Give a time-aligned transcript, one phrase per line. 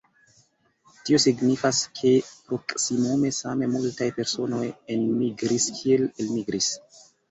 [1.09, 2.15] Tio signifas, ke
[2.49, 4.67] proksimume same multaj personoj
[4.99, 6.77] enmigris kiel elmigris.